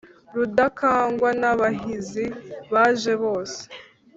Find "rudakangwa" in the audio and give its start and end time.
0.35-1.29